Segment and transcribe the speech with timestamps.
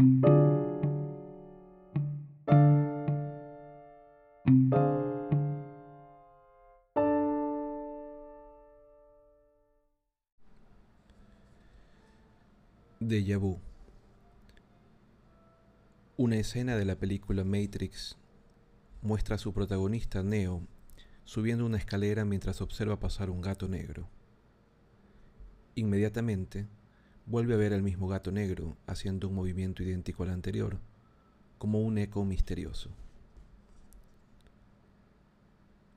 [0.00, 0.12] Deja
[13.36, 13.58] vu.
[16.16, 18.16] Una escena de la película Matrix
[19.02, 20.62] muestra a su protagonista Neo
[21.24, 24.08] subiendo una escalera mientras observa pasar un gato negro.
[25.74, 26.68] Inmediatamente,
[27.30, 30.80] vuelve a ver al mismo gato negro haciendo un movimiento idéntico al anterior,
[31.58, 32.90] como un eco misterioso.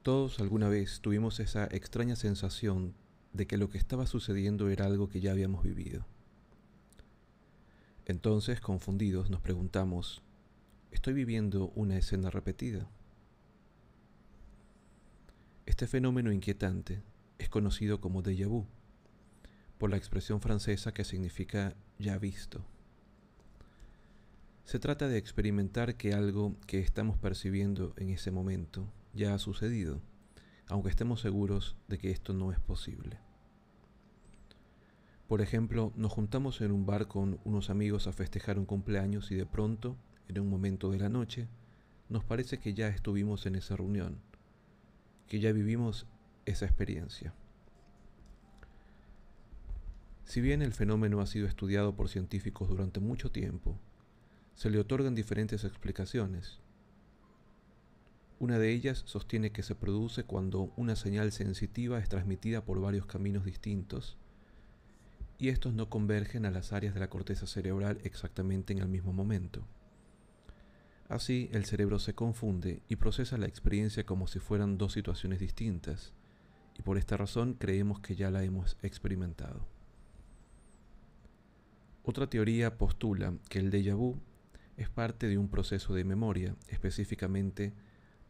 [0.04, 2.94] Todos alguna vez tuvimos esa extraña sensación
[3.34, 6.06] de que lo que estaba sucediendo era algo que ya habíamos vivido.
[8.06, 10.22] Entonces, confundidos, nos preguntamos,
[10.92, 12.88] ¿estoy viviendo una escena repetida?
[15.66, 17.02] Este fenómeno inquietante
[17.40, 18.68] es conocido como déjà vu,
[19.84, 22.64] por la expresión francesa que significa ya visto.
[24.64, 30.00] Se trata de experimentar que algo que estamos percibiendo en ese momento ya ha sucedido,
[30.70, 33.20] aunque estemos seguros de que esto no es posible.
[35.28, 39.36] Por ejemplo, nos juntamos en un bar con unos amigos a festejar un cumpleaños y
[39.36, 39.98] de pronto,
[40.30, 41.50] en un momento de la noche,
[42.08, 44.22] nos parece que ya estuvimos en esa reunión,
[45.28, 46.08] que ya vivimos
[46.46, 47.34] esa experiencia.
[50.34, 53.78] Si bien el fenómeno ha sido estudiado por científicos durante mucho tiempo,
[54.56, 56.60] se le otorgan diferentes explicaciones.
[58.40, 63.06] Una de ellas sostiene que se produce cuando una señal sensitiva es transmitida por varios
[63.06, 64.18] caminos distintos
[65.38, 69.14] y estos no convergen a las áreas de la corteza cerebral exactamente en el mismo
[69.14, 69.64] momento.
[71.10, 76.12] Así, el cerebro se confunde y procesa la experiencia como si fueran dos situaciones distintas,
[76.76, 79.72] y por esta razón creemos que ya la hemos experimentado.
[82.06, 84.20] Otra teoría postula que el déjà vu
[84.76, 87.74] es parte de un proceso de memoria, específicamente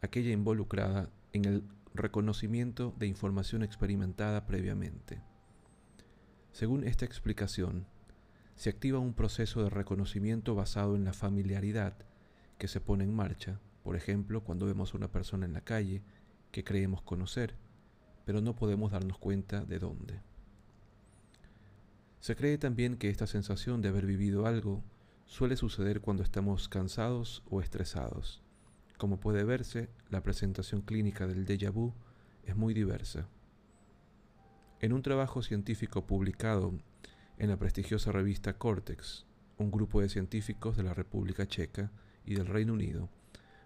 [0.00, 5.22] aquella involucrada en el reconocimiento de información experimentada previamente.
[6.52, 7.86] Según esta explicación,
[8.54, 11.96] se activa un proceso de reconocimiento basado en la familiaridad
[12.58, 16.04] que se pone en marcha, por ejemplo, cuando vemos a una persona en la calle
[16.52, 17.56] que creemos conocer,
[18.24, 20.20] pero no podemos darnos cuenta de dónde.
[22.24, 24.82] Se cree también que esta sensación de haber vivido algo
[25.26, 28.42] suele suceder cuando estamos cansados o estresados.
[28.96, 31.92] Como puede verse, la presentación clínica del déjà vu
[32.44, 33.28] es muy diversa.
[34.80, 36.72] En un trabajo científico publicado
[37.36, 39.26] en la prestigiosa revista Cortex,
[39.58, 41.92] un grupo de científicos de la República Checa
[42.24, 43.10] y del Reino Unido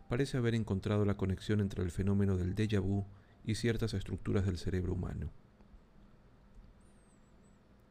[0.08, 3.06] parece haber encontrado la conexión entre el fenómeno del déjà vu
[3.44, 5.30] y ciertas estructuras del cerebro humano.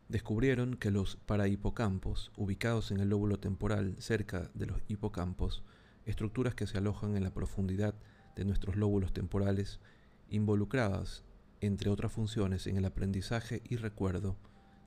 [0.10, 5.64] Descubrieron que los parahipocampos, ubicados en el lóbulo temporal cerca de los hipocampos,
[6.06, 7.94] estructuras que se alojan en la profundidad
[8.36, 9.82] de nuestros lóbulos temporales,
[10.30, 11.26] involucradas
[11.60, 14.38] entre otras funciones en el aprendizaje y recuerdo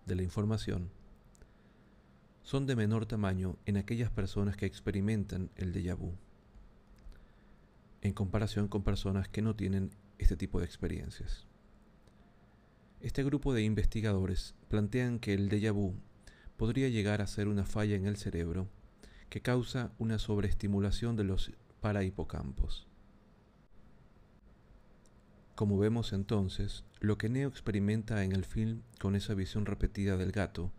[0.06, 0.90] de la información,
[2.42, 6.14] son de menor tamaño en aquellas personas que experimentan el déjà vu,
[8.00, 11.49] en comparación con personas que no tienen este tipo de experiencias.
[13.02, 15.94] Este grupo de investigadores plantean que el déjà vu
[16.58, 18.68] podría llegar a ser una falla en el cerebro
[19.30, 21.50] que causa una sobreestimulación de los
[21.80, 22.86] parahipocampos.
[25.54, 30.32] Como vemos entonces, lo que Neo experimenta en el film con esa visión repetida del
[30.32, 30.70] gato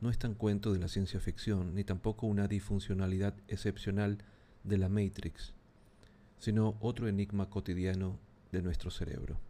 [0.00, 4.18] no es tan cuento de la ciencia ficción, ni tampoco una disfuncionalidad excepcional
[4.64, 5.54] de la Matrix,
[6.40, 8.18] sino otro enigma cotidiano
[8.50, 9.47] de nuestro cerebro.